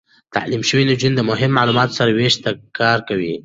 تعليم 0.35 0.61
شوې 0.69 0.83
نجونې 0.89 1.15
د 1.17 1.21
معلوماتو 1.57 1.95
سم 1.97 2.09
وېش 2.17 2.35
ته 2.43 2.49
کار 2.77 2.97
کوي. 3.09 3.33